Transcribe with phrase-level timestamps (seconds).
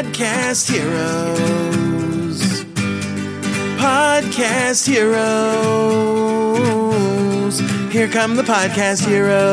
[0.00, 2.40] Podcast Heroes.
[3.76, 5.20] Podcast Heroes.
[7.92, 9.44] Here come the Podcast Heroes.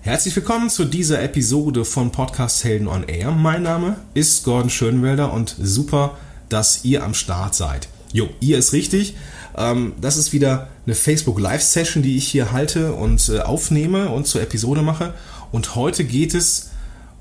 [0.00, 3.32] Herzlich willkommen zu dieser Episode von Podcast Helden on Air.
[3.32, 6.16] Mein Name ist Gordon Schönwelder und super,
[6.48, 7.88] dass ihr am Start seid.
[8.14, 9.14] Jo, ihr ist richtig.
[9.56, 14.10] Ähm, das ist wieder eine Facebook Live Session, die ich hier halte und äh, aufnehme
[14.10, 15.14] und zur Episode mache.
[15.52, 16.70] Und heute geht es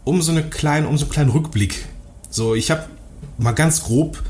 [0.04, 1.86] um so, eine kleine, um so einen kleinen Rückblick.
[2.30, 2.86] So, ich habe
[3.38, 4.22] mal ganz grob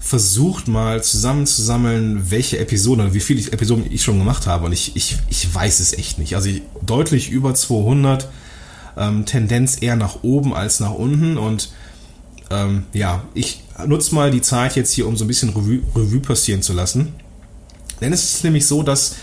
[0.00, 4.96] versucht mal zusammenzusammeln, welche Episoden oder wie viele Episoden ich schon gemacht habe und ich,
[4.96, 6.34] ich, ich weiß es echt nicht.
[6.34, 8.26] Also ich, deutlich über 200,
[8.96, 11.70] ähm, Tendenz eher nach oben als nach unten und
[12.50, 16.20] ähm, ja, ich nutze mal die Zeit jetzt hier, um so ein bisschen Revue, Revue
[16.20, 17.14] passieren zu lassen.
[18.00, 19.16] Denn es ist nämlich so, dass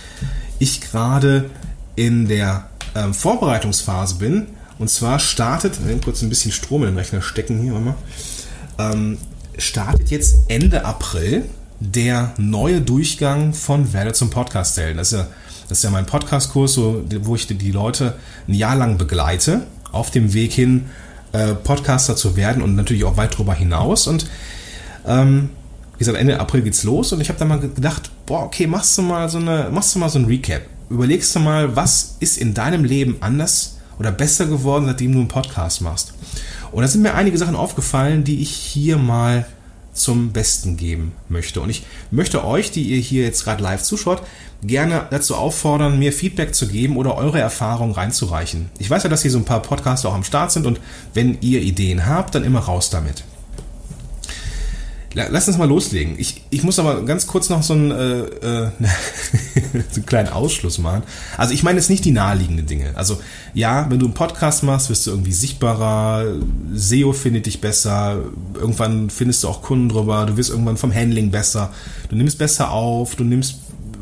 [0.60, 1.50] ich gerade
[1.96, 4.48] in der ähm, Vorbereitungsphase bin
[4.80, 7.96] und zwar startet, kurz ein bisschen Strom in den Rechner stecken hier, mal.
[8.78, 9.18] Ähm,
[9.58, 11.46] startet jetzt Ende April
[11.80, 14.98] der neue Durchgang von Werde zum Podcast-Helden.
[14.98, 15.28] Das, ist ja,
[15.68, 18.16] das ist ja mein Podcast-Kurs, so, wo ich die Leute
[18.48, 20.86] ein Jahr lang begleite, auf dem Weg hin,
[21.34, 24.08] äh, Podcaster zu werden und natürlich auch weit darüber hinaus.
[24.08, 24.28] Und
[25.08, 25.50] ähm,
[25.94, 28.96] wie gesagt, Ende April geht's los und ich habe dann mal gedacht, boah, okay, machst
[28.98, 30.62] du mal so eine, machst du mal so ein Recap.
[30.90, 35.28] Überlegst du mal, was ist in deinem Leben anders oder besser geworden, seitdem du einen
[35.28, 36.14] Podcast machst.
[36.72, 39.48] Und da sind mir einige Sachen aufgefallen, die ich hier mal
[39.94, 41.60] zum Besten geben möchte.
[41.62, 44.22] Und ich möchte euch, die ihr hier jetzt gerade live zuschaut,
[44.62, 48.70] gerne dazu auffordern, mir Feedback zu geben oder eure Erfahrungen reinzureichen.
[48.78, 50.80] Ich weiß ja, dass hier so ein paar Podcasts auch am Start sind und
[51.14, 53.24] wenn ihr Ideen habt, dann immer raus damit.
[55.30, 56.16] Lass uns mal loslegen.
[56.20, 58.72] Ich, ich muss aber ganz kurz noch so einen, äh, äh,
[59.90, 61.02] so einen kleinen Ausschluss machen.
[61.38, 62.92] Also ich meine jetzt nicht die naheliegenden Dinge.
[62.96, 63.20] Also
[63.56, 66.26] ja, wenn du einen Podcast machst, wirst du irgendwie sichtbarer,
[66.74, 68.20] SEO findet dich besser,
[68.54, 71.74] irgendwann findest du auch Kunden drüber, du wirst irgendwann vom Handling besser,
[72.10, 73.56] du nimmst besser auf, du nimmst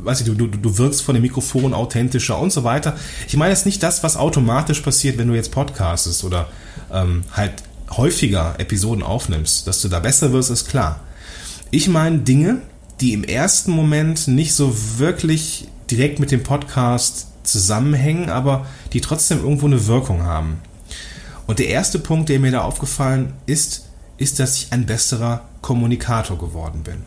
[0.04, 2.96] weiß ich, du, du, du wirkst von dem Mikrofon authentischer und so weiter.
[3.28, 6.48] Ich meine jetzt nicht das, was automatisch passiert, wenn du jetzt podcastest oder
[6.94, 7.54] ähm, halt
[7.90, 11.00] häufiger Episoden aufnimmst, dass du da besser wirst, ist klar.
[11.76, 12.62] Ich meine Dinge,
[13.02, 19.40] die im ersten Moment nicht so wirklich direkt mit dem Podcast zusammenhängen, aber die trotzdem
[19.40, 20.62] irgendwo eine Wirkung haben.
[21.48, 26.38] Und der erste Punkt, der mir da aufgefallen ist, ist, dass ich ein besserer Kommunikator
[26.38, 27.04] geworden bin.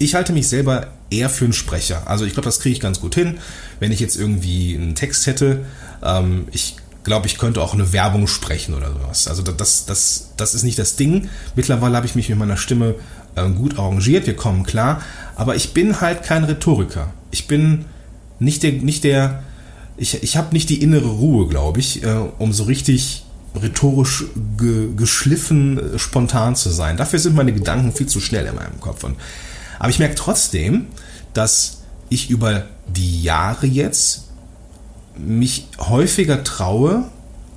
[0.00, 2.02] Ich halte mich selber eher für einen Sprecher.
[2.08, 3.38] Also ich glaube, das kriege ich ganz gut hin.
[3.78, 5.64] Wenn ich jetzt irgendwie einen Text hätte,
[6.02, 9.28] ähm, ich glaube, ich könnte auch eine Werbung sprechen oder sowas.
[9.28, 11.28] Also das, das, das ist nicht das Ding.
[11.54, 12.96] Mittlerweile habe ich mich mit meiner Stimme
[13.56, 15.00] gut arrangiert, wir kommen klar.
[15.36, 17.12] Aber ich bin halt kein Rhetoriker.
[17.30, 17.86] Ich bin
[18.38, 19.42] nicht der, nicht der,
[19.96, 23.24] ich, ich habe nicht die innere Ruhe, glaube ich, äh, um so richtig
[23.54, 24.24] rhetorisch
[24.56, 26.96] ge, geschliffen, äh, spontan zu sein.
[26.96, 29.04] Dafür sind meine Gedanken viel zu schnell in meinem Kopf.
[29.04, 29.16] Und,
[29.78, 30.86] aber ich merke trotzdem,
[31.34, 34.28] dass ich über die Jahre jetzt
[35.16, 37.04] mich häufiger traue,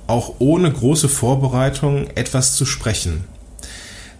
[0.06, 3.24] auch ohne große Vorbereitung etwas zu sprechen.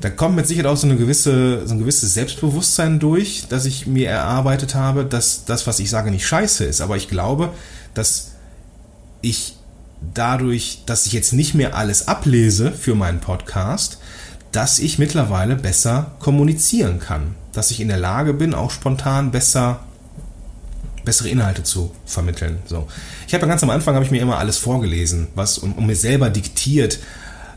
[0.05, 3.87] Da kommt mit Sicherheit auch so, eine gewisse, so ein gewisses Selbstbewusstsein durch, dass ich
[3.87, 6.83] mir erarbeitet habe, dass das, was ich sage, nicht scheiße ist.
[6.83, 7.55] Aber ich glaube,
[7.95, 8.33] dass
[9.23, 9.57] ich
[10.13, 13.97] dadurch, dass ich jetzt nicht mehr alles ablese für meinen Podcast,
[14.53, 17.35] dass ich mittlerweile besser kommunizieren kann.
[17.55, 19.81] Dass ich in der Lage bin, auch spontan besser
[21.03, 22.59] bessere Inhalte zu vermitteln.
[22.67, 22.89] So.
[23.27, 25.97] Ich habe ganz am Anfang habe ich mir immer alles vorgelesen, was und, und mir
[25.97, 26.99] selber diktiert,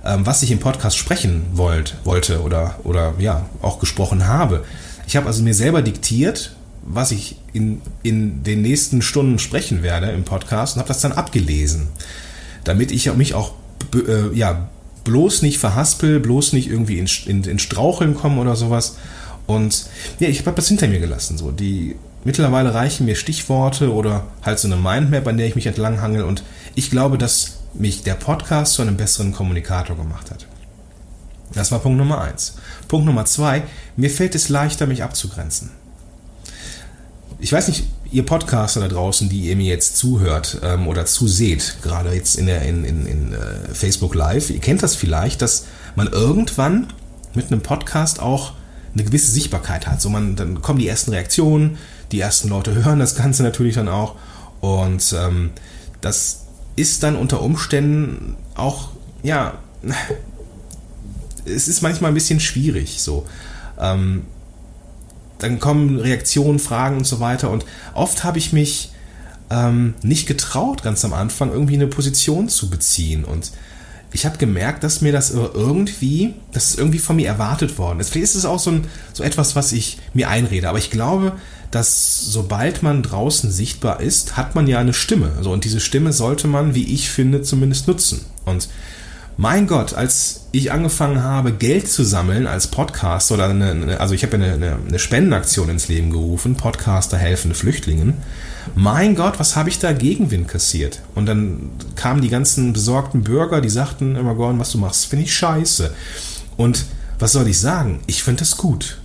[0.03, 4.63] was ich im Podcast sprechen wollt, wollte oder oder ja auch gesprochen habe.
[5.07, 10.07] Ich habe also mir selber diktiert, was ich in, in den nächsten Stunden sprechen werde
[10.11, 11.87] im Podcast und habe das dann abgelesen,
[12.63, 13.53] damit ich mich auch
[13.93, 14.69] äh, ja
[15.03, 18.97] bloß nicht verhaspel, bloß nicht irgendwie in, in, in Straucheln komme oder sowas.
[19.45, 19.87] Und
[20.19, 21.37] ja, ich habe das hinter mir gelassen.
[21.37, 21.95] So die
[22.27, 26.43] Mittlerweile reichen mir Stichworte oder halt so eine Mindmap, an der ich mich entlanghangel und
[26.75, 30.47] ich glaube, dass mich der Podcast zu einem besseren Kommunikator gemacht hat.
[31.53, 32.55] Das war Punkt Nummer eins.
[32.87, 33.63] Punkt Nummer zwei,
[33.95, 35.71] mir fällt es leichter, mich abzugrenzen.
[37.39, 41.77] Ich weiß nicht, ihr Podcaster da draußen, die ihr mir jetzt zuhört ähm, oder zuseht,
[41.83, 45.65] gerade jetzt in, der, in, in, in äh, Facebook Live, ihr kennt das vielleicht, dass
[45.95, 46.87] man irgendwann
[47.33, 48.53] mit einem Podcast auch
[48.93, 50.01] eine gewisse Sichtbarkeit hat.
[50.01, 51.77] So man, dann kommen die ersten Reaktionen,
[52.11, 54.15] die ersten Leute hören das Ganze natürlich dann auch.
[54.59, 55.51] Und ähm,
[56.01, 56.46] das
[56.77, 58.91] ist dann unter Umständen auch,
[59.23, 59.57] ja,
[61.45, 63.25] es ist manchmal ein bisschen schwierig so.
[63.79, 64.25] Ähm,
[65.39, 67.49] dann kommen Reaktionen, Fragen und so weiter.
[67.49, 68.91] Und oft habe ich mich
[69.49, 73.23] ähm, nicht getraut, ganz am Anfang irgendwie eine Position zu beziehen.
[73.23, 73.51] Und
[74.11, 78.09] ich habe gemerkt, dass mir das irgendwie, dass es irgendwie von mir erwartet worden ist.
[78.09, 80.69] Vielleicht ist es auch so, ein, so etwas, was ich mir einrede.
[80.69, 81.33] Aber ich glaube,
[81.71, 85.33] dass sobald man draußen sichtbar ist, hat man ja eine Stimme.
[85.37, 88.25] Also, und diese Stimme sollte man, wie ich finde, zumindest nutzen.
[88.45, 88.69] Und
[89.37, 94.23] mein Gott, als ich angefangen habe, Geld zu sammeln als Podcast oder eine, also ich
[94.23, 98.15] habe eine, eine, eine Spendenaktion ins Leben gerufen, Podcaster helfen Flüchtlingen.
[98.73, 101.01] Mein Gott, was habe ich da Gegenwind kassiert?
[101.13, 105.25] Und dann kamen die ganzen besorgten Bürger, die sagten immer, Gordon, was du machst, finde
[105.25, 105.93] ich scheiße.
[106.57, 106.85] Und
[107.19, 107.99] was soll ich sagen?
[108.07, 108.97] Ich finde das gut.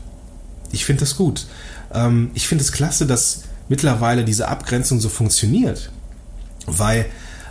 [0.73, 1.47] Ich finde das gut.
[1.93, 5.91] Ähm, ich finde es klasse, dass mittlerweile diese Abgrenzung so funktioniert.
[6.67, 7.05] Weil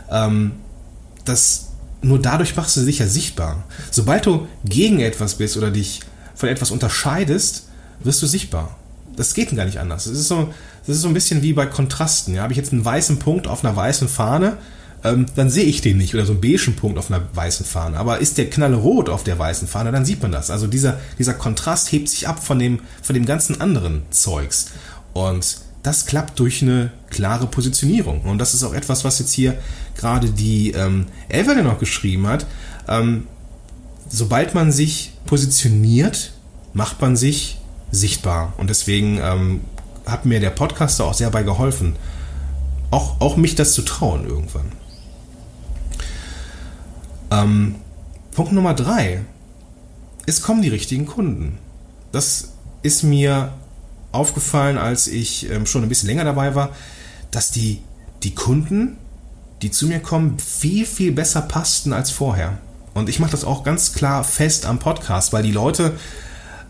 [0.09, 0.53] ähm,
[1.25, 1.70] das
[2.01, 3.63] nur dadurch machst du dich ja sichtbar.
[3.91, 6.01] Sobald du gegen etwas bist oder dich
[6.35, 7.67] von etwas unterscheidest,
[7.99, 8.77] wirst du sichtbar.
[9.15, 10.05] Das geht gar nicht anders.
[10.05, 10.53] Das ist so,
[10.87, 12.33] das ist so ein bisschen wie bei Kontrasten.
[12.33, 12.43] Ja?
[12.43, 14.57] Habe ich jetzt einen weißen Punkt auf einer weißen Fahne,
[15.03, 16.13] ähm, dann sehe ich den nicht.
[16.15, 17.97] Oder so einen beigen Punkt auf einer weißen Fahne.
[17.97, 20.49] Aber ist der knallrot auf der weißen Fahne, dann sieht man das.
[20.49, 24.67] Also dieser, dieser Kontrast hebt sich ab von dem, von dem ganzen anderen Zeugs.
[25.13, 28.21] Und das klappt durch eine klare Positionierung.
[28.21, 29.57] Und das ist auch etwas, was jetzt hier
[29.95, 32.45] gerade die ähm, Evelyn noch geschrieben hat.
[32.87, 33.27] Ähm,
[34.07, 36.33] sobald man sich positioniert,
[36.73, 37.57] macht man sich
[37.91, 38.53] sichtbar.
[38.57, 39.61] Und deswegen ähm,
[40.05, 41.95] hat mir der Podcaster auch sehr bei geholfen,
[42.91, 44.71] auch, auch mich das zu trauen irgendwann.
[47.31, 47.75] Ähm,
[48.31, 49.21] Punkt Nummer drei.
[50.25, 51.57] Es kommen die richtigen Kunden.
[52.11, 52.49] Das
[52.83, 53.53] ist mir
[54.11, 56.69] aufgefallen, als ich ähm, schon ein bisschen länger dabei war,
[57.31, 57.81] dass die,
[58.23, 58.97] die Kunden,
[59.61, 62.57] die zu mir kommen, viel, viel besser passten als vorher.
[62.93, 65.93] Und ich mache das auch ganz klar fest am Podcast, weil die Leute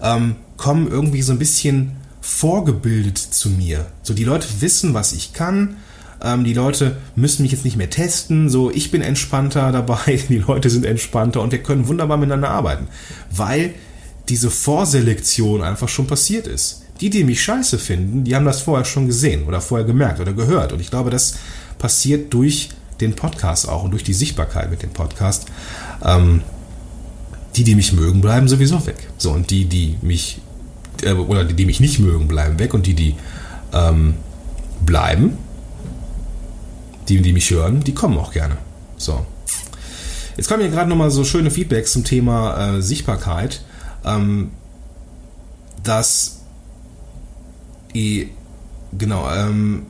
[0.01, 3.88] ähm, kommen irgendwie so ein bisschen vorgebildet zu mir.
[4.03, 5.77] So, die Leute wissen, was ich kann.
[6.23, 8.49] Ähm, die Leute müssen mich jetzt nicht mehr testen.
[8.49, 12.88] So, ich bin entspannter dabei, die Leute sind entspannter und wir können wunderbar miteinander arbeiten.
[13.31, 13.73] Weil
[14.29, 16.80] diese Vorselektion einfach schon passiert ist.
[17.01, 20.33] Die, die mich scheiße finden, die haben das vorher schon gesehen oder vorher gemerkt oder
[20.33, 20.71] gehört.
[20.71, 21.36] Und ich glaube, das
[21.80, 22.69] passiert durch
[23.01, 25.48] den Podcast auch und durch die Sichtbarkeit mit dem Podcast.
[26.03, 26.42] Ähm,
[27.56, 29.09] die, die mich mögen, bleiben sowieso weg.
[29.18, 30.39] So, und die, die mich,
[31.03, 32.74] äh, oder die, die mich nicht mögen, bleiben weg.
[32.74, 33.15] Und die, die
[33.74, 34.13] ähm,
[34.86, 35.38] bleiben,
[37.09, 38.57] die, die mich hören, die kommen auch gerne.
[38.98, 39.25] So.
[40.38, 43.63] Jetzt kommen hier gerade nochmal so schöne Feedbacks zum Thema äh, Sichtbarkeit.
[44.06, 44.51] Ähm,
[45.83, 46.40] dass
[47.93, 48.29] die,
[48.97, 49.83] genau, ähm,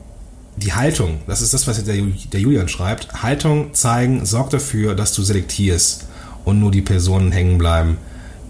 [0.56, 3.22] die Haltung, das ist das, was der, der Julian schreibt.
[3.22, 6.06] Haltung zeigen sorgt dafür, dass du selektierst
[6.44, 7.96] und nur die Personen hängen bleiben,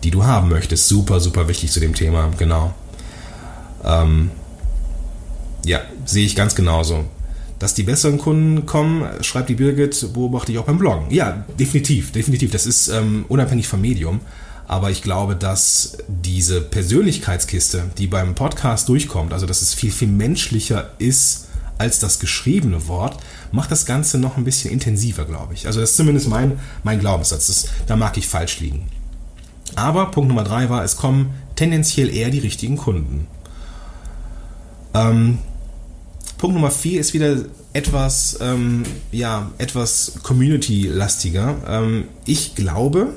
[0.02, 0.88] die du haben möchtest.
[0.88, 2.74] Super, super wichtig zu dem Thema, genau.
[3.84, 4.30] Ähm,
[5.64, 7.04] ja, sehe ich ganz genauso.
[7.58, 11.10] Dass die besseren Kunden kommen, schreibt die Birgit, beobachte ich auch beim Bloggen.
[11.10, 12.50] Ja, definitiv, definitiv.
[12.50, 14.20] Das ist ähm, unabhängig vom Medium.
[14.72, 20.08] Aber ich glaube, dass diese Persönlichkeitskiste, die beim Podcast durchkommt, also dass es viel, viel
[20.08, 23.18] menschlicher ist als das geschriebene Wort,
[23.50, 25.66] macht das Ganze noch ein bisschen intensiver, glaube ich.
[25.66, 27.48] Also das ist zumindest mein, mein Glaubenssatz.
[27.48, 28.86] Das, da mag ich falsch liegen.
[29.74, 33.26] Aber Punkt Nummer drei war, es kommen tendenziell eher die richtigen Kunden.
[34.94, 35.36] Ähm,
[36.38, 37.44] Punkt Nummer vier ist wieder
[37.74, 41.56] etwas, ähm, ja, etwas Community-lastiger.
[41.68, 43.12] Ähm, ich glaube,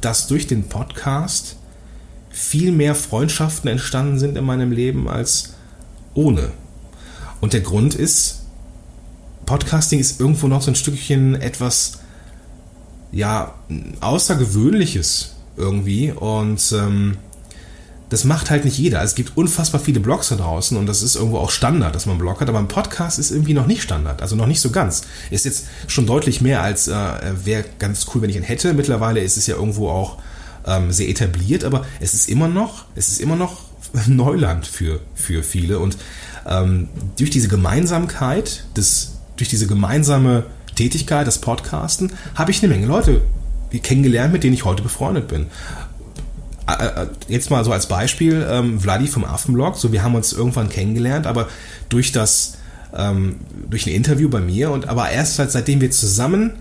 [0.00, 1.56] dass durch den Podcast
[2.30, 5.54] viel mehr Freundschaften entstanden sind in meinem Leben als
[6.14, 6.52] ohne.
[7.40, 8.42] Und der Grund ist,
[9.46, 11.98] Podcasting ist irgendwo noch so ein Stückchen etwas,
[13.10, 13.54] ja,
[14.00, 16.12] Außergewöhnliches irgendwie.
[16.12, 17.16] Und ähm,
[18.10, 19.02] das macht halt nicht jeder.
[19.02, 22.14] Es gibt unfassbar viele Blogs da draußen und das ist irgendwo auch Standard, dass man
[22.14, 24.70] einen Blog hat, aber ein Podcast ist irgendwie noch nicht Standard, also noch nicht so
[24.70, 25.02] ganz.
[25.30, 26.92] Ist jetzt schon deutlich mehr als äh,
[27.44, 28.74] wäre ganz cool, wenn ich ihn hätte.
[28.74, 30.18] Mittlerweile ist es ja irgendwo auch
[30.66, 33.62] ähm, sehr etabliert, aber es ist immer noch, es ist immer noch
[34.06, 35.96] Neuland für, für viele und
[36.48, 42.86] ähm, durch diese Gemeinsamkeit, des, durch diese gemeinsame Tätigkeit, das Podcasten, habe ich eine Menge
[42.86, 43.22] Leute
[43.82, 45.46] kennengelernt, mit denen ich heute befreundet bin.
[46.66, 50.32] Äh, äh, jetzt mal so als Beispiel, ähm, Vladi vom Affenblog, so wir haben uns
[50.32, 51.48] irgendwann kennengelernt, aber
[51.88, 52.58] durch das,
[52.96, 53.36] ähm,
[53.68, 56.52] durch ein Interview bei mir und aber erst seit, seitdem wir zusammen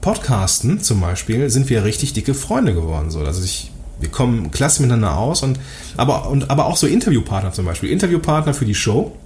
[0.00, 3.10] podcasten zum Beispiel, sind wir richtig dicke Freunde geworden.
[3.10, 3.20] So.
[3.20, 3.70] Also ich,
[4.00, 5.58] wir kommen klasse miteinander aus und
[5.96, 7.90] aber, und, aber auch so Interviewpartner zum Beispiel.
[7.90, 9.16] Interviewpartner für die Show,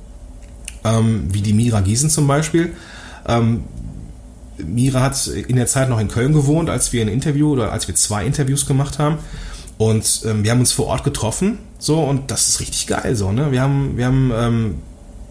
[0.84, 2.72] ähm, wie die Mira Giesen zum Beispiel.
[3.26, 3.64] Ähm,
[4.58, 7.88] Mira hat in der Zeit noch in Köln gewohnt, als wir ein Interview oder als
[7.88, 9.18] wir zwei Interviews gemacht haben.
[9.84, 13.32] Und ähm, wir haben uns vor Ort getroffen, so, und das ist richtig geil, so,
[13.32, 13.52] ne?
[13.52, 14.74] Wir haben, wir haben, ähm,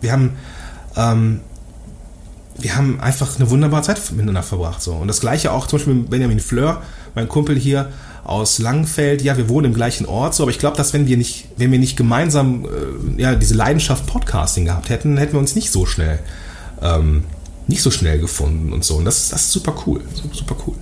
[0.01, 0.33] wir haben
[0.95, 1.39] ähm,
[2.57, 4.81] wir haben einfach eine wunderbare Zeit miteinander verbracht.
[4.81, 4.93] So.
[4.93, 6.83] Und das gleiche auch zum Beispiel mit Benjamin Fleur,
[7.15, 7.89] mein Kumpel hier
[8.23, 9.21] aus Langenfeld.
[9.21, 11.71] Ja, wir wohnen im gleichen Ort, so, aber ich glaube, dass wenn wir nicht, wenn
[11.71, 15.85] wir nicht gemeinsam äh, ja, diese Leidenschaft Podcasting gehabt hätten, hätten wir uns nicht so
[15.85, 16.19] schnell,
[16.81, 17.23] ähm,
[17.67, 18.97] nicht so schnell gefunden und so.
[18.97, 20.01] Und das, das ist super cool.
[20.31, 20.75] Super cool.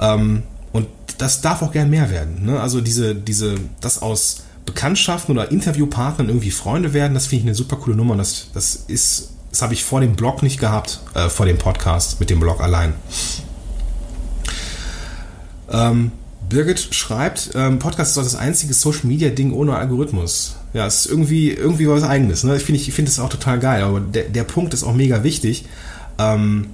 [0.00, 0.86] Ähm, und
[1.18, 2.44] das darf auch gern mehr werden.
[2.44, 2.60] Ne?
[2.60, 7.54] Also diese, diese, das aus Bekanntschaften oder Interviewpartnern irgendwie Freunde werden, das finde ich eine
[7.54, 8.16] super coole Nummer.
[8.16, 12.18] Das, das ist das habe ich vor dem Blog nicht gehabt, äh, vor dem Podcast,
[12.20, 12.94] mit dem Blog allein.
[15.70, 16.10] Ähm,
[16.48, 20.56] Birgit schreibt, ähm, Podcast ist doch das einzige Social Media Ding ohne Algorithmus.
[20.72, 22.44] Ja, es ist irgendwie, irgendwie was eigenes.
[22.44, 22.56] Ne?
[22.56, 25.22] Ich finde ich finde es auch total geil, aber der, der Punkt ist auch mega
[25.22, 25.66] wichtig.
[26.18, 26.70] Ähm,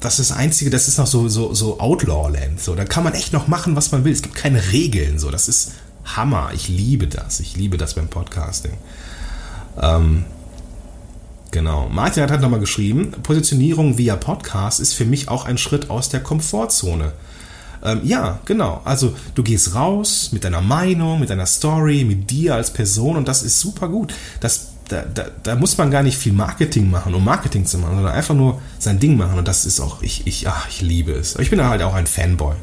[0.00, 2.60] das ist das Einzige, das ist noch so, so, so Outlaw-Land.
[2.60, 4.12] So, da kann man echt noch machen, was man will.
[4.12, 5.18] Es gibt keine Regeln.
[5.18, 5.72] So, das ist
[6.04, 6.50] Hammer.
[6.54, 7.40] Ich liebe das.
[7.40, 8.72] Ich liebe das beim Podcasting.
[9.80, 10.24] Ähm,
[11.54, 11.88] Genau.
[11.88, 16.18] Martin hat nochmal geschrieben, Positionierung via Podcast ist für mich auch ein Schritt aus der
[16.18, 17.12] Komfortzone.
[17.84, 18.80] Ähm, ja, genau.
[18.84, 23.28] Also du gehst raus mit deiner Meinung, mit deiner Story, mit dir als Person und
[23.28, 24.12] das ist super gut.
[24.40, 27.94] Das, da, da, da muss man gar nicht viel Marketing machen, um Marketing zu machen,
[27.94, 31.12] sondern einfach nur sein Ding machen und das ist auch, ich, ich, ach, ich liebe
[31.12, 31.36] es.
[31.38, 32.54] Ich bin halt auch ein Fanboy.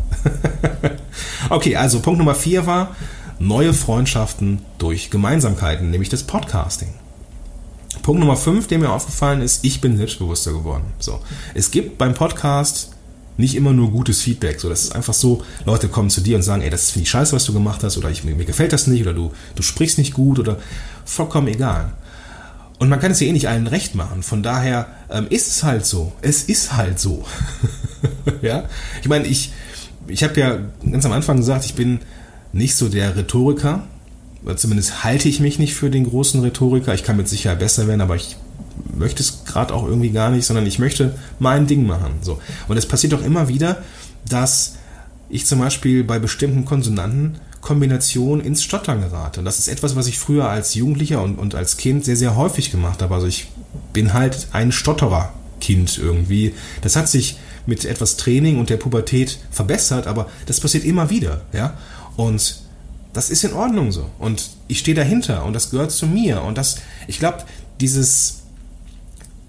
[1.49, 2.95] okay, also Punkt Nummer vier war
[3.39, 6.93] neue Freundschaften durch Gemeinsamkeiten, nämlich das Podcasting.
[8.03, 10.85] Punkt Nummer 5, der mir aufgefallen ist, ich bin selbstbewusster geworden.
[10.99, 11.19] So.
[11.53, 12.91] Es gibt beim Podcast
[13.37, 14.59] nicht immer nur gutes Feedback.
[14.59, 17.09] So, das ist einfach so, Leute kommen zu dir und sagen, ey, das finde ich
[17.09, 19.63] scheiße, was du gemacht hast, oder ich, mir, mir gefällt das nicht, oder du, du
[19.63, 20.57] sprichst nicht gut, oder
[21.05, 21.93] vollkommen egal.
[22.81, 24.23] Und man kann es ja eh nicht allen recht machen.
[24.23, 26.13] Von daher ähm, ist es halt so.
[26.21, 27.23] Es ist halt so.
[28.41, 28.63] ja?
[29.03, 29.53] Ich meine, ich,
[30.07, 30.57] ich habe ja
[30.89, 31.99] ganz am Anfang gesagt, ich bin
[32.51, 33.83] nicht so der Rhetoriker
[34.55, 36.93] zumindest halte ich mich nicht für den großen Rhetoriker.
[36.93, 38.37] Ich kann mit Sicherheit besser werden, aber ich
[38.97, 42.13] möchte es gerade auch irgendwie gar nicht, sondern ich möchte mein Ding machen.
[42.21, 42.39] So.
[42.67, 43.83] Und es passiert auch immer wieder,
[44.27, 44.75] dass
[45.29, 49.39] ich zum Beispiel bei bestimmten Konsonanten Kombinationen ins Stottern gerate.
[49.39, 52.35] Und das ist etwas, was ich früher als Jugendlicher und, und als Kind sehr, sehr
[52.35, 53.13] häufig gemacht habe.
[53.13, 53.47] Also ich
[53.93, 56.53] bin halt ein Stotterer-Kind irgendwie.
[56.81, 61.41] Das hat sich mit etwas Training und der Pubertät verbessert, aber das passiert immer wieder,
[61.53, 61.77] ja.
[62.17, 62.61] Und
[63.13, 64.09] das ist in Ordnung so.
[64.19, 66.41] Und ich stehe dahinter und das gehört zu mir.
[66.43, 66.77] Und das,
[67.07, 67.43] ich glaube,
[67.79, 68.41] dieses,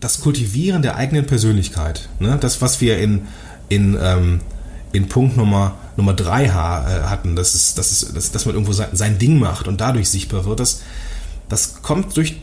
[0.00, 3.22] das Kultivieren der eigenen Persönlichkeit, ne, das, was wir in,
[3.68, 4.40] in, ähm,
[4.92, 8.72] in Punkt Nummer, Nummer drei äh, hatten, das ist, das ist, das, dass man irgendwo
[8.72, 10.82] sein, sein Ding macht und dadurch sichtbar wird, das,
[11.48, 12.36] das kommt durch,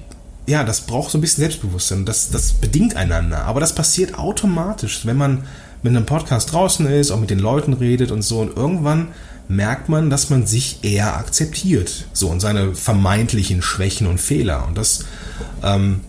[0.48, 2.06] ja, das braucht so ein bisschen Selbstbewusstsein.
[2.06, 3.46] Das, das bedingt einander.
[3.46, 5.44] Aber das passiert automatisch, wenn man
[5.84, 8.39] mit einem Podcast draußen ist, auch mit den Leuten redet und so.
[8.39, 9.10] Und irgendwann
[9.48, 12.06] merkt man, dass man sich eher akzeptiert.
[12.13, 14.65] So und seine vermeintlichen Schwächen und Fehler.
[14.68, 15.06] Und das,
[15.63, 16.01] ähm,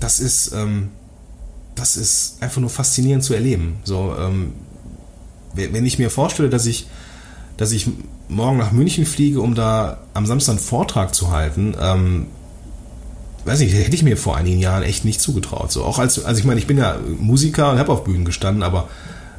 [0.00, 0.90] das ist, ähm,
[1.74, 3.76] das ist einfach nur faszinierend zu erleben.
[3.84, 4.52] So, ähm,
[5.54, 6.86] wenn ich mir vorstelle, dass ich,
[7.56, 7.88] dass ich
[8.28, 12.26] morgen nach München fliege, um da am Samstag einen Vortrag zu halten, ähm,
[13.44, 15.72] weiß nicht, hätte ich mir vor einigen Jahren echt nicht zugetraut.
[15.72, 18.62] So auch als, also ich meine, ich bin ja Musiker und habe auf Bühnen gestanden,
[18.62, 18.88] aber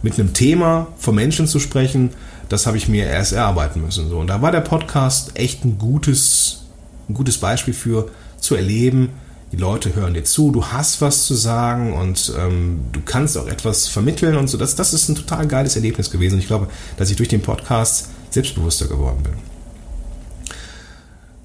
[0.02, 2.12] mit einem Thema vor Menschen zu sprechen,
[2.50, 4.10] das habe ich mir erst erarbeiten müssen.
[4.10, 4.20] So.
[4.20, 6.64] Und da war der Podcast echt ein gutes,
[7.08, 9.10] ein gutes Beispiel für zu erleben,
[9.52, 13.48] die Leute hören dir zu, du hast was zu sagen und ähm, du kannst auch
[13.48, 14.58] etwas vermitteln und so.
[14.58, 16.36] Das, das ist ein total geiles Erlebnis gewesen.
[16.36, 16.68] Und ich glaube,
[16.98, 19.34] dass ich durch den Podcast selbstbewusster geworden bin.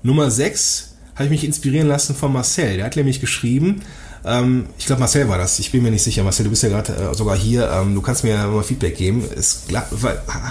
[0.02, 2.76] Nummer 6 habe ich mich inspirieren lassen von Marcel.
[2.76, 3.82] Der hat nämlich geschrieben,
[4.25, 5.58] ähm, ich glaube, Marcel war das.
[5.58, 6.22] Ich bin mir nicht sicher.
[6.22, 7.70] Marcel, du bist ja gerade äh, sogar hier.
[7.70, 9.25] Ähm, du kannst mir mal Feedback geben.
[9.36, 9.64] Es,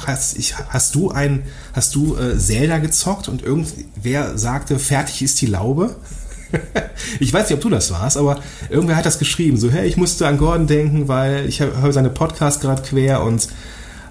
[0.05, 1.43] hast, ich, hast du ein,
[1.73, 5.95] hast du äh, Zelda gezockt und irgendwer sagte, fertig ist die Laube?
[7.19, 9.57] ich weiß nicht, ob du das warst, aber irgendwer hat das geschrieben.
[9.57, 13.47] So, hey, ich musste an Gordon denken, weil ich höre seine Podcast gerade quer und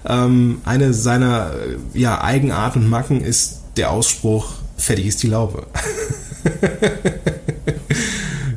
[0.07, 5.65] ähm, eine seiner äh, ja, Eigenarten und Macken ist der Ausspruch, fertig ist die Laube.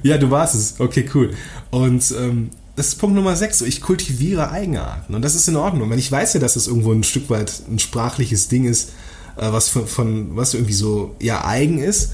[0.02, 0.76] Ja, du warst es.
[0.78, 1.34] Okay, cool.
[1.70, 3.58] Und ähm, das ist Punkt Nummer 6.
[3.58, 5.14] So, ich kultiviere Eigenarten.
[5.14, 5.90] Und das ist in Ordnung.
[5.90, 8.90] Weil ich weiß ja, dass das irgendwo ein Stück weit ein sprachliches Ding ist,
[9.36, 12.12] äh, was von, von, was irgendwie so ja eigen ist.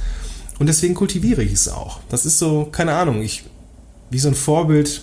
[0.58, 2.00] Und deswegen kultiviere ich es auch.
[2.08, 3.44] Das ist so, keine Ahnung, ich,
[4.10, 5.02] wie so ein Vorbild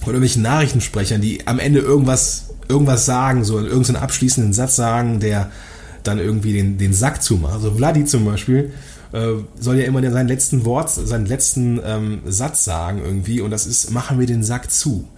[0.00, 5.50] von irgendwelchen Nachrichtensprechern, die am Ende irgendwas, irgendwas sagen, so irgendeinen abschließenden Satz sagen, der
[6.02, 7.54] dann irgendwie den, den Sack zumacht.
[7.54, 8.72] Also Vladi zum Beispiel,
[9.12, 13.66] äh, soll ja immer seinen letzten Wort, seinen letzten ähm, Satz sagen irgendwie und das
[13.66, 15.08] ist, machen wir den Sack zu.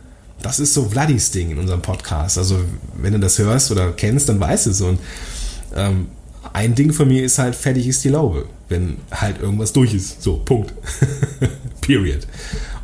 [0.42, 2.38] Das ist so Vladis Ding in unserem Podcast.
[2.38, 2.60] Also
[2.96, 4.80] wenn du das hörst oder kennst, dann weißt du es.
[4.80, 5.00] Und
[5.74, 6.06] ähm,
[6.52, 10.22] ein Ding von mir ist halt, fertig ist die Laube, wenn halt irgendwas durch ist.
[10.22, 10.72] So, Punkt.
[11.80, 12.26] Period.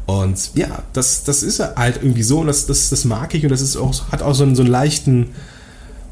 [0.06, 3.50] Und ja, das, das ist halt irgendwie so und das, das, das mag ich und
[3.50, 5.30] das ist auch, hat auch so einen, so einen leichten,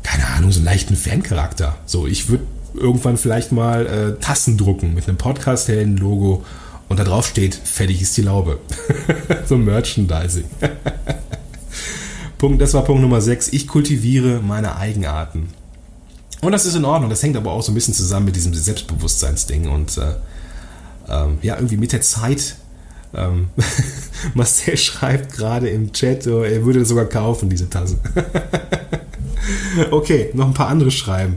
[0.02, 1.76] keine Ahnung, so einen leichten Fancharakter.
[1.84, 2.44] So, ich würde
[2.74, 6.44] irgendwann vielleicht mal äh, Tassen drucken mit einem Podcast-Helden-Logo
[6.88, 8.58] und da drauf steht, fertig ist die Laube.
[9.46, 10.44] so Merchandising.
[12.38, 13.52] Punkt, das war Punkt Nummer 6.
[13.52, 15.48] Ich kultiviere meine Eigenarten.
[16.42, 17.08] Und das ist in Ordnung.
[17.08, 20.14] Das hängt aber auch so ein bisschen zusammen mit diesem Selbstbewusstseinsding und äh,
[21.08, 22.56] ähm, ja, irgendwie mit der Zeit
[23.14, 23.48] ähm,
[24.34, 27.98] Marcel schreibt gerade im Chat, oh, er würde sogar kaufen, diese Tasse.
[29.90, 31.36] okay, noch ein paar andere schreiben.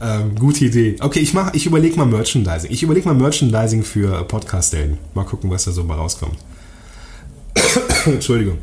[0.00, 0.96] Ähm, gute Idee.
[1.00, 2.70] Okay, ich mach, ich überlege mal Merchandising.
[2.70, 4.98] Ich überlege mal Merchandising für Podcast-Helden.
[5.14, 6.36] Mal gucken, was da so mal rauskommt.
[8.06, 8.58] Entschuldigung.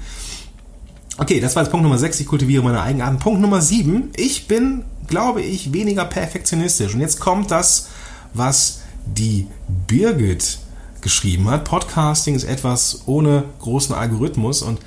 [1.21, 2.21] Okay, das war jetzt Punkt Nummer 6.
[2.21, 3.19] Ich kultiviere meine Eigenarten.
[3.19, 4.11] Punkt Nummer 7.
[4.15, 6.93] Ich bin, glaube ich, weniger perfektionistisch.
[6.93, 7.89] Und jetzt kommt das,
[8.33, 10.59] was die Birgit
[11.01, 11.65] geschrieben hat.
[11.65, 14.79] Podcasting ist etwas ohne großen Algorithmus und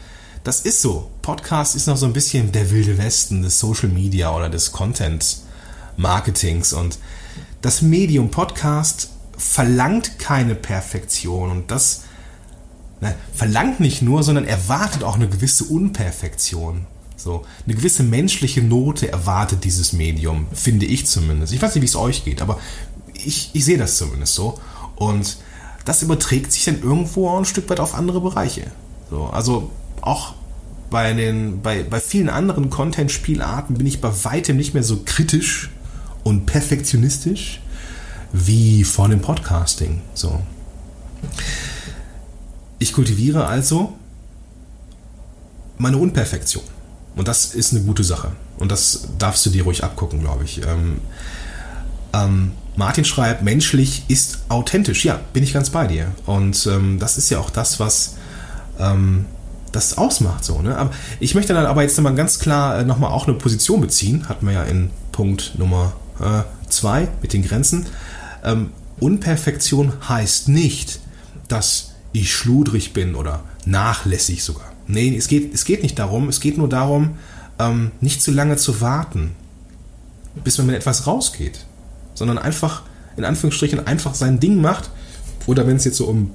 [0.42, 1.10] das ist so.
[1.20, 5.36] Podcast ist noch so ein bisschen der wilde Westen des Social Media oder des Content
[5.98, 6.98] Marketings und
[7.60, 12.04] das Medium Podcast verlangt keine Perfektion und das
[13.02, 16.86] na, verlangt nicht nur, sondern erwartet auch eine gewisse Unperfektion.
[17.16, 21.52] So, eine gewisse menschliche Note erwartet dieses Medium, finde ich zumindest.
[21.52, 22.60] Ich weiß nicht, wie es euch geht, aber
[23.12, 24.60] ich, ich sehe das zumindest so.
[24.94, 25.38] Und
[25.84, 28.70] das überträgt sich dann irgendwo ein Stück weit auf andere Bereiche.
[29.10, 30.34] So, also auch
[30.88, 35.70] bei, den, bei, bei vielen anderen Content-Spielarten bin ich bei weitem nicht mehr so kritisch
[36.22, 37.60] und perfektionistisch
[38.32, 40.02] wie vor dem Podcasting.
[40.14, 40.40] So.
[42.82, 43.92] Ich kultiviere also
[45.78, 46.64] meine Unperfektion.
[47.14, 48.32] Und das ist eine gute Sache.
[48.58, 50.62] Und das darfst du dir ruhig abgucken, glaube ich.
[50.66, 51.00] Ähm,
[52.12, 55.04] ähm, Martin schreibt, menschlich ist authentisch.
[55.04, 56.10] Ja, bin ich ganz bei dir.
[56.26, 58.16] Und ähm, das ist ja auch das, was
[58.80, 59.26] ähm,
[59.70, 60.44] das ausmacht.
[60.44, 60.76] So, ne?
[60.76, 64.28] Aber ich möchte dann aber jetzt mal ganz klar äh, nochmal auch eine Position beziehen.
[64.28, 65.92] Hatten wir ja in Punkt Nummer
[66.68, 67.86] 2 äh, mit den Grenzen.
[68.42, 70.98] Ähm, Unperfektion heißt nicht,
[71.46, 74.72] dass ich schludrig bin oder nachlässig sogar.
[74.86, 76.28] Nee, es geht, es geht nicht darum.
[76.28, 77.16] Es geht nur darum,
[77.58, 79.32] ähm, nicht zu lange zu warten,
[80.44, 81.66] bis man mit etwas rausgeht
[82.14, 82.82] sondern einfach,
[83.16, 84.90] in Anführungsstrichen, einfach sein Ding macht.
[85.46, 86.30] Oder wenn es jetzt so um,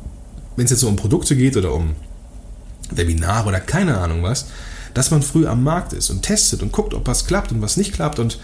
[0.56, 1.96] wenn es jetzt so um Produkte geht oder um
[2.92, 4.48] Webinare oder keine Ahnung was,
[4.94, 7.78] dass man früh am Markt ist und testet und guckt, ob was klappt und was
[7.78, 8.20] nicht klappt.
[8.20, 8.40] Und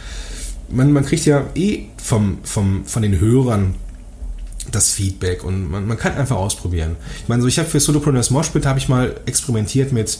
[0.69, 3.75] man, man kriegt ja eh vom, vom, von den Hörern
[4.71, 6.95] das Feedback und man, man kann einfach ausprobieren.
[7.21, 10.19] Ich meine, so ich habe für Solopreneurs Moshpit habe ich mal experimentiert mit,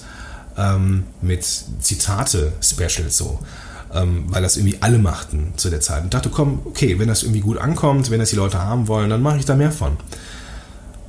[0.57, 1.45] ähm, mit
[1.81, 3.39] Zitate-Specials so
[3.93, 6.03] ähm, weil das irgendwie alle machten zu der Zeit.
[6.03, 9.09] Und dachte, komm, okay, wenn das irgendwie gut ankommt, wenn das die Leute haben wollen,
[9.09, 9.97] dann mache ich da mehr von.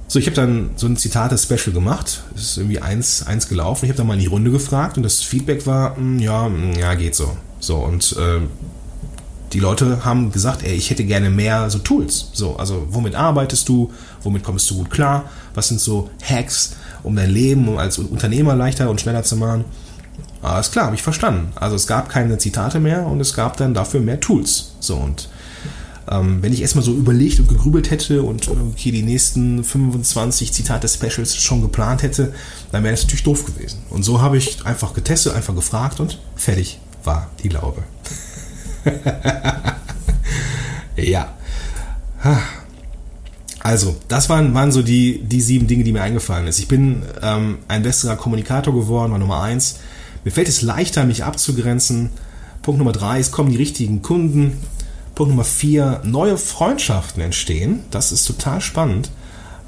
[0.07, 2.23] So, ich habe dann so ein Zitate-Special gemacht.
[2.37, 3.87] Es ist irgendwie eins, eins gelaufen.
[3.87, 6.49] Ich habe dann mal in die Runde gefragt und das Feedback war, mh, hm, ja,
[6.49, 7.37] mh, hm, ja, geht so.
[7.59, 8.40] So, und äh,
[9.55, 12.31] die Leute haben gesagt, ey, ich hätte gerne mehr so Tools.
[12.33, 13.93] So, also womit arbeitest du?
[14.23, 15.31] Womit kommst du gut klar?
[15.55, 19.64] Was sind so Hacks, um dein Leben als Unternehmer leichter und schneller zu machen?
[20.43, 21.53] Alles klar, habe ich verstanden.
[21.55, 24.73] Also es gab keine Zitate mehr und es gab dann dafür mehr Tools.
[24.81, 25.29] So und
[26.11, 31.37] ähm, wenn ich erstmal so überlegt und gegrübelt hätte und okay, die nächsten 25 Zitate-Specials
[31.37, 32.35] schon geplant hätte,
[32.73, 33.83] dann wäre das natürlich doof gewesen.
[33.88, 37.85] Und so habe ich einfach getestet, einfach gefragt und fertig war die Laube.
[40.97, 41.33] ja.
[43.61, 46.62] Also, das waren, waren so die, die sieben Dinge, die mir eingefallen sind.
[46.62, 49.79] Ich bin ähm, ein besserer Kommunikator geworden, war Nummer eins.
[50.25, 52.11] Mir fällt es leichter, mich abzugrenzen.
[52.62, 54.59] Punkt Nummer drei, es kommen die richtigen Kunden.
[55.14, 57.81] Punkt Nummer vier, neue Freundschaften entstehen.
[57.90, 59.11] Das ist total spannend.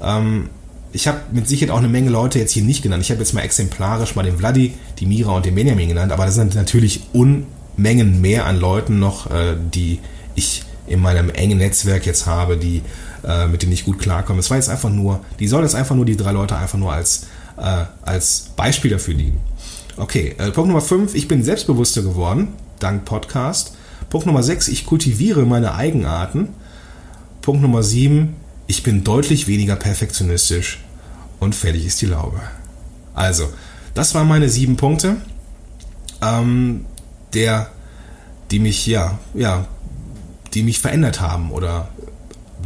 [0.01, 0.49] Ähm,
[0.93, 3.03] ich habe mit Sicherheit auch eine Menge Leute jetzt hier nicht genannt.
[3.03, 6.25] Ich habe jetzt mal exemplarisch mal den Vladi, die Mira und den Benjamin genannt, aber
[6.25, 7.01] das sind natürlich
[7.77, 9.99] Unmengen mehr an Leuten noch, äh, die
[10.35, 12.81] ich in meinem engen Netzwerk jetzt habe, die
[13.23, 14.39] äh, mit denen ich gut klarkomme.
[14.39, 16.93] Es war jetzt einfach nur, die sollen jetzt einfach nur die drei Leute einfach nur
[16.93, 19.39] als, äh, als Beispiel dafür dienen.
[19.97, 23.75] Okay, äh, Punkt Nummer 5, ich bin selbstbewusster geworden, dank Podcast.
[24.09, 26.49] Punkt Nummer 6, ich kultiviere meine Eigenarten.
[27.41, 28.35] Punkt Nummer 7,
[28.67, 30.79] ich bin deutlich weniger perfektionistisch
[31.39, 32.39] und fertig ist die Laube.
[33.13, 33.49] Also,
[33.93, 35.17] das waren meine sieben Punkte,
[36.21, 36.85] ähm,
[37.33, 37.69] der,
[38.51, 39.65] die mich, ja, ja,
[40.53, 41.89] die mich verändert haben oder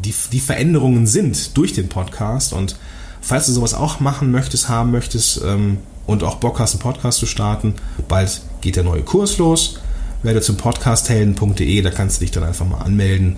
[0.03, 2.77] die, die Veränderungen sind durch den Podcast und
[3.21, 5.77] falls du sowas auch machen möchtest, haben möchtest, ähm,
[6.11, 7.75] und auch Bock hast, einen Podcast zu starten,
[8.07, 9.79] bald geht der neue Kurs los.
[10.23, 13.37] Werde zum podcasthelden.de, da kannst du dich dann einfach mal anmelden.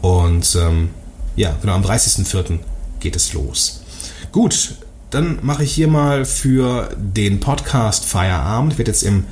[0.00, 0.90] Und ähm,
[1.34, 2.58] ja, genau, am 30.04.
[3.00, 3.82] geht es los.
[4.30, 4.76] Gut,
[5.10, 8.72] dann mache ich hier mal für den Podcast Feierabend.
[8.72, 9.24] Ich werde jetzt im,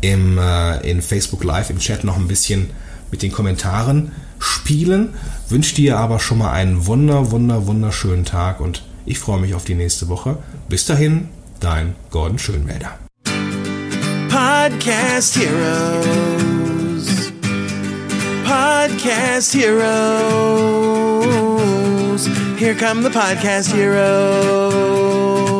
[0.00, 2.70] im, äh, in Facebook Live im Chat noch ein bisschen
[3.10, 5.14] mit den Kommentaren spielen.
[5.48, 9.64] Wünsche dir aber schon mal einen wunder, wunder, wunderschönen Tag und ich freue mich auf
[9.64, 10.38] die nächste Woche.
[10.68, 11.28] Bis dahin,
[11.60, 12.98] dein Gordon Schönwälder.
[14.28, 17.32] Podcast Heroes.
[18.44, 19.88] Podcast Heroes.
[22.58, 25.57] Here come the Podcast Heroes.